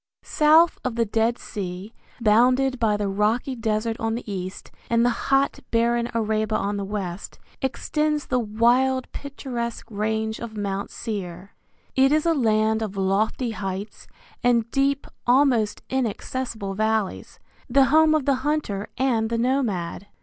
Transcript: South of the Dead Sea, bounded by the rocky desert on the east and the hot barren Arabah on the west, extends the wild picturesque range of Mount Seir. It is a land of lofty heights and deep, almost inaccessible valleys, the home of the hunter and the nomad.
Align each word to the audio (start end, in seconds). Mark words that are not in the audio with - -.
South 0.23 0.79
of 0.83 0.95
the 0.95 1.05
Dead 1.05 1.37
Sea, 1.37 1.93
bounded 2.19 2.79
by 2.79 2.97
the 2.97 3.07
rocky 3.07 3.55
desert 3.55 3.95
on 3.99 4.15
the 4.15 4.23
east 4.25 4.71
and 4.89 5.05
the 5.05 5.11
hot 5.29 5.59
barren 5.69 6.09
Arabah 6.15 6.55
on 6.57 6.77
the 6.77 6.83
west, 6.83 7.37
extends 7.61 8.25
the 8.25 8.39
wild 8.39 9.11
picturesque 9.11 9.85
range 9.91 10.39
of 10.39 10.57
Mount 10.57 10.89
Seir. 10.89 11.51
It 11.95 12.11
is 12.11 12.25
a 12.25 12.33
land 12.33 12.81
of 12.81 12.97
lofty 12.97 13.51
heights 13.51 14.07
and 14.43 14.71
deep, 14.71 15.05
almost 15.27 15.83
inaccessible 15.87 16.73
valleys, 16.73 17.37
the 17.69 17.85
home 17.93 18.15
of 18.15 18.25
the 18.25 18.37
hunter 18.41 18.89
and 18.97 19.29
the 19.29 19.37
nomad. 19.37 20.07